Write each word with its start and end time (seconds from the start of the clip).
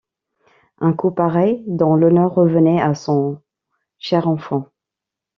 Un 0.79 0.93
coup 0.93 1.11
pareil, 1.11 1.63
dont 1.67 1.93
l’honneur 1.95 2.33
revenait 2.33 2.81
à 2.81 2.95
son 2.95 3.39
cher 3.99 4.27
enfant 4.27 4.65